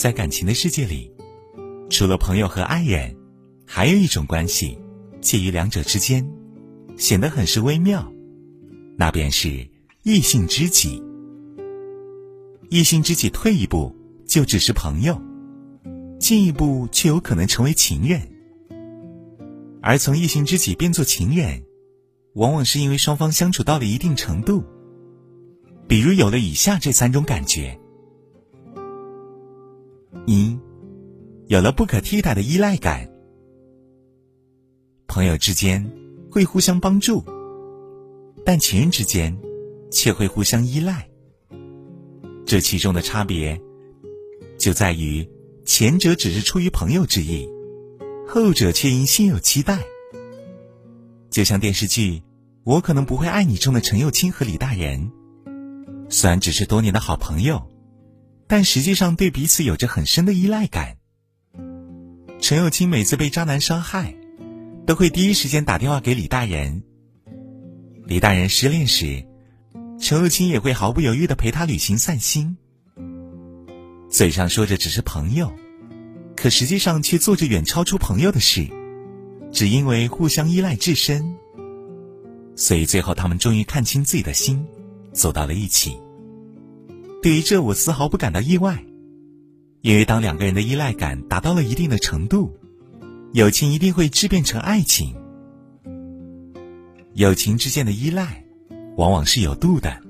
[0.00, 1.12] 在感情的世界里，
[1.90, 3.14] 除了朋友和爱人，
[3.66, 4.78] 还有一种关系，
[5.20, 6.26] 介于两者之间，
[6.96, 8.10] 显得很是微妙，
[8.96, 9.68] 那便是
[10.02, 11.02] 异性知己。
[12.70, 13.94] 异性知己退一步
[14.26, 15.20] 就只是朋友，
[16.18, 18.22] 进一步却有可能成为情人。
[19.82, 21.62] 而从异性知己变作情人，
[22.36, 24.64] 往往是因为双方相处到了一定程度，
[25.86, 27.78] 比如有了以下这三种感觉：
[30.30, 30.56] 一，
[31.48, 33.10] 有了不可替代的依赖感，
[35.08, 35.90] 朋友之间
[36.30, 37.24] 会互相帮助，
[38.44, 39.36] 但情人之间
[39.90, 41.10] 却会互相依赖。
[42.46, 43.60] 这其中的差别，
[44.56, 45.28] 就在于
[45.64, 47.48] 前者只是出于朋友之意，
[48.28, 49.80] 后者却因心有期待。
[51.28, 52.18] 就像电视剧
[52.62, 55.10] 《我可能不会爱你》中的陈幼卿和李大人，
[56.08, 57.68] 虽然只是多年的好朋友，
[58.50, 60.96] 但实际上对彼此有着很深的依赖感。
[62.40, 64.12] 陈幼卿每次被渣男伤害，
[64.84, 66.82] 都会第一时间打电话给李大人。
[68.06, 69.24] 李大人失恋时，
[70.00, 72.56] 陈幼卿也会毫不犹豫的陪他旅行散心。
[74.10, 75.52] 嘴上说着只是朋友，
[76.34, 78.68] 可实际上却做着远超出朋友的事。
[79.52, 81.36] 只因为互相依赖至深，
[82.56, 84.66] 所以最后他们终于看清自己的心，
[85.12, 85.96] 走到了一起。
[87.22, 88.84] 对于这，我丝毫不感到意外，
[89.82, 92.56] 因为当两个人的依赖感达到了一定的程度，
[93.32, 95.14] 友情一定会质变成爱情。
[97.14, 98.44] 友情之间的依赖，
[98.96, 100.00] 往往是有度的，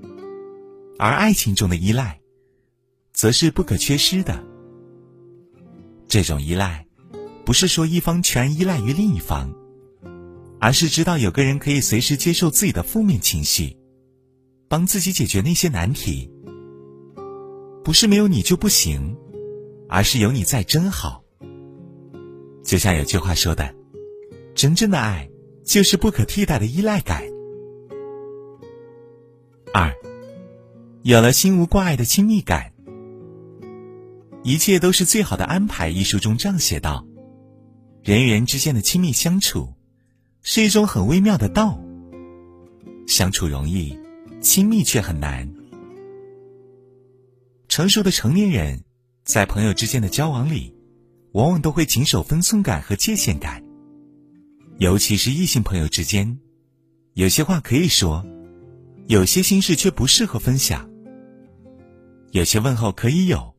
[0.98, 2.20] 而爱情中的依赖，
[3.12, 4.44] 则是不可缺失的。
[6.06, 6.86] 这种依赖。
[7.42, 9.52] 不是说一方全依赖于另一方，
[10.60, 13.76] 而是知道有个人可以随时接受自己的负面情绪，
[14.68, 16.30] 帮自己解决那些难题。
[17.90, 19.16] 不是没有你就不行，
[19.88, 21.24] 而是有你在真好。
[22.62, 23.74] 就像有句话说的
[24.54, 25.28] ：“真正的爱
[25.64, 27.24] 就是不可替代的依赖感。”
[29.74, 29.92] 二，
[31.02, 32.72] 有了心无挂碍的亲密感，
[34.44, 35.88] 一切都是最好的安排。
[35.88, 37.04] 一书中这样写道。
[38.04, 39.74] 人与人之间的亲密相处，
[40.42, 41.76] 是一种很微妙的道。
[43.08, 43.98] 相处容易，
[44.40, 45.52] 亲密却很难。
[47.70, 48.82] 成熟的成年人，
[49.22, 50.74] 在朋友之间的交往里，
[51.34, 53.62] 往往都会谨守分寸感和界限感。
[54.78, 56.36] 尤其是异性朋友之间，
[57.14, 58.26] 有些话可以说，
[59.06, 60.90] 有些心事却不适合分享。
[62.32, 63.54] 有些问候可以有，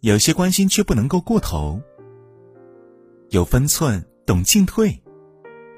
[0.00, 1.78] 有些关心却不能够过头。
[3.28, 4.98] 有分寸，懂进退，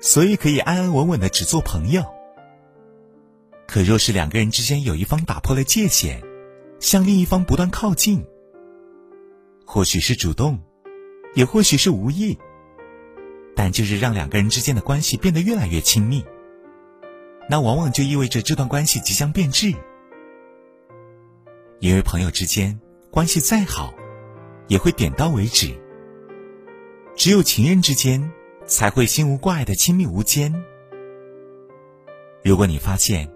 [0.01, 2.05] 所以可以安安稳稳的只做朋友。
[3.67, 6.23] 可若是两个人之间有一方打破了界限，
[6.85, 8.23] 向另一方不断靠近，
[9.65, 10.61] 或许是主动，
[11.33, 12.37] 也或许是无意，
[13.57, 16.23] 但就是让两个人之间的关系变得越来越亲密，
[17.49, 19.73] 那往往就意味着这段关系即将变质。
[21.81, 22.79] 因为朋友之间
[23.11, 23.95] 关系再好，
[24.69, 25.75] 也会点到为止。
[27.17, 28.31] 只有情人之间
[28.67, 30.55] 才会心无挂碍的亲密无间。
[32.43, 33.33] 如果你发现，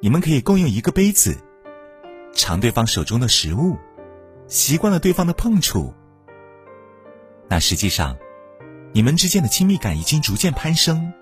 [0.00, 1.36] 你们可以共用一个杯子，
[2.34, 3.76] 尝对方手中的食物，
[4.46, 5.94] 习惯了对方的碰触，
[7.48, 8.16] 那实际上，
[8.92, 11.12] 你们之间的亲密感已经逐渐攀升。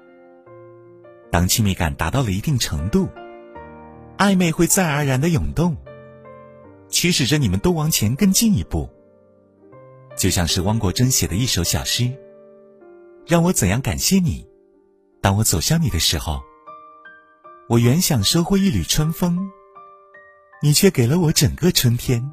[1.30, 3.08] 当亲密感达到了一定程度，
[4.18, 5.76] 暧昧会自然而然的涌动，
[6.88, 8.90] 驱使着你们都往前更进一步。
[10.16, 12.12] 就像是汪国真写的一首小诗，
[13.26, 14.46] 让我怎样感谢你？
[15.22, 16.42] 当我走向你的时候，
[17.68, 19.50] 我原想收获一缕春风，
[20.64, 22.30] 你却给了我整个春天。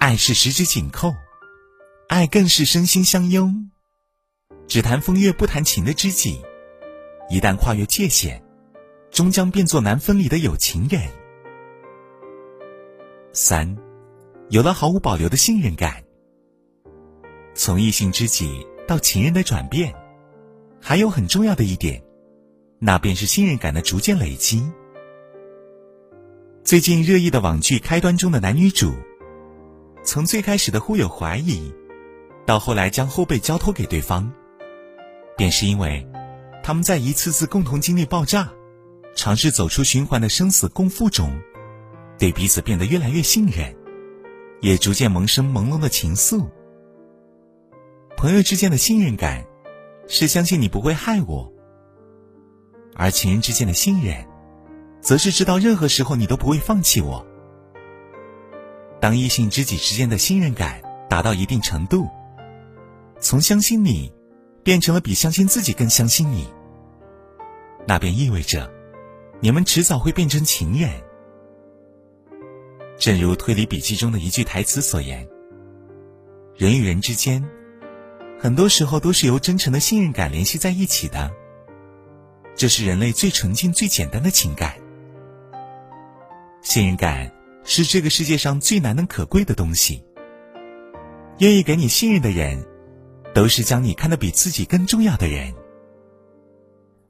[0.00, 1.14] 爱是十指紧扣，
[2.08, 3.70] 爱更是身心相拥。
[4.66, 6.40] 只谈风月不谈情的知己，
[7.28, 8.42] 一旦跨越界限，
[9.10, 11.02] 终将变作难分离的有情人。
[13.34, 13.76] 三，
[14.48, 16.02] 有了毫无保留的信任感。
[17.54, 19.94] 从异性知己到情人的转变，
[20.80, 22.02] 还有很重要的一点，
[22.78, 24.72] 那便是信任感的逐渐累积。
[26.68, 28.92] 最近热议的网剧《开端》中的男女主，
[30.04, 31.72] 从最开始的互有怀疑，
[32.44, 34.30] 到后来将后背交托给对方，
[35.34, 36.06] 便是因为
[36.62, 38.52] 他们在一次次共同经历爆炸、
[39.16, 41.40] 尝试走出循环的生死共赴中，
[42.18, 43.74] 对彼此变得越来越信任，
[44.60, 46.46] 也逐渐萌生朦胧的情愫。
[48.14, 49.42] 朋友之间的信任感，
[50.06, 51.50] 是相信你不会害我；
[52.94, 54.27] 而情人之间的信任，
[55.00, 57.24] 则是知道任何时候你都不会放弃我。
[59.00, 62.08] 当异性知己之间的信任感达到一定程度，
[63.20, 64.12] 从相信你
[64.62, 66.48] 变成了比相信自己更相信你，
[67.86, 68.70] 那便意味着
[69.40, 70.90] 你们迟早会变成情人。
[72.98, 75.26] 正如推理笔记中的一句台词所言
[76.58, 77.48] ：“人与人之间，
[78.36, 81.30] 很多时候都是由真诚的信任感联系在一起的。
[82.56, 84.74] 这是人类最纯净、最简单的情感。
[86.62, 87.32] 信任感
[87.64, 90.04] 是这个世界上最难能可贵的东西。
[91.38, 92.66] 愿意给你信任的人，
[93.34, 95.54] 都是将你看得比自己更重要的人。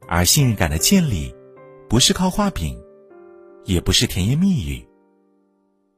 [0.07, 1.33] 而信任感的建立，
[1.89, 2.79] 不是靠画饼，
[3.65, 4.85] 也不是甜言蜜语。”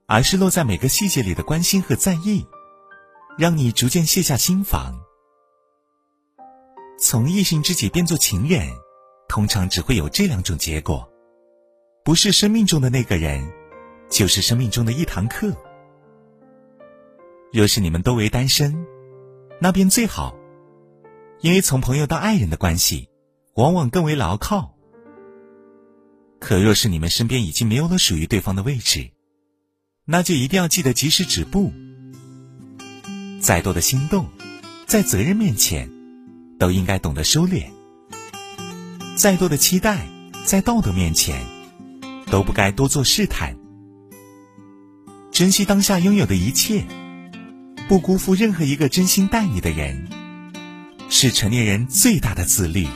[0.07, 2.45] 而是落在每个细节里的关心和在意，
[3.37, 4.99] 让你逐渐卸下心防。
[6.99, 8.67] 从异性知己变做情人，
[9.29, 11.09] 通常只会有这两种结果：
[12.03, 13.51] 不是生命中的那个人，
[14.09, 15.55] 就是生命中的一堂课。
[17.53, 18.85] 若是你们都为单身，
[19.59, 20.35] 那便最好，
[21.41, 23.07] 因为从朋友到爱人的关系，
[23.53, 24.75] 往往更为牢靠。
[26.39, 29.11] 可若是你们身边已经没有了属于对方的位置，
[30.05, 31.71] 那就一定要记得及时止步。
[33.39, 34.27] 再多的心动，
[34.87, 35.87] 在责任面前，
[36.57, 37.65] 都应该懂得收敛；
[39.15, 40.07] 再多的期待，
[40.45, 41.45] 在道德面前，
[42.31, 43.55] 都不该多做试探。
[45.31, 46.83] 珍惜当下拥有的一切，
[47.87, 50.07] 不辜负任何一个真心待你的人，
[51.09, 52.87] 是成年人最大的自律。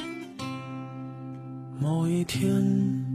[1.79, 3.05] 某一天。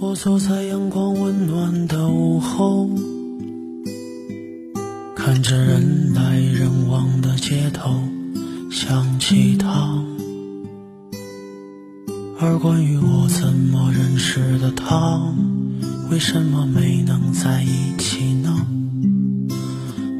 [0.00, 2.88] 我走在阳光温暖的午后，
[5.16, 7.07] 看着人来人往
[12.40, 15.20] 而关于我怎么认识的他，
[16.08, 18.64] 为什么没能在一起呢？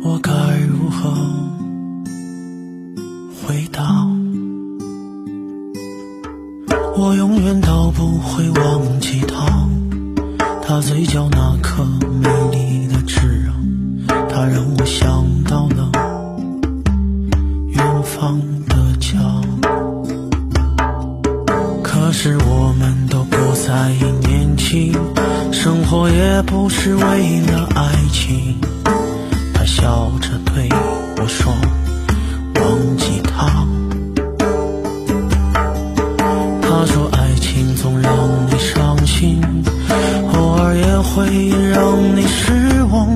[0.03, 0.33] 我该
[0.67, 1.13] 如何
[3.41, 4.05] 回答？
[6.97, 9.69] 我永远都不会忘记他，
[10.61, 13.55] 他嘴角那颗美丽的痣啊，
[14.29, 15.93] 他让我想到了
[17.69, 18.41] 远方
[25.91, 28.61] 活也不是为了爱情。
[29.55, 30.69] 他笑着对
[31.17, 31.51] 我说
[32.61, 33.67] ：“忘记他。”
[36.61, 38.13] 他说：“爱情总让
[38.51, 39.41] 你伤心，
[40.35, 43.09] 偶尔也会让你失望。”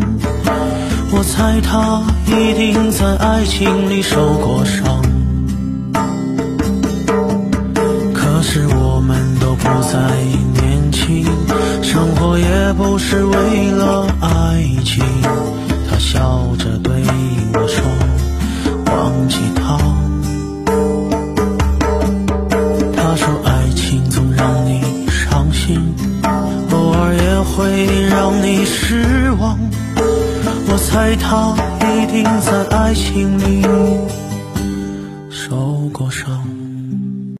[1.13, 5.02] 我猜他一定在爱情里受过伤。
[30.93, 34.22] 猜他一定在爱情里。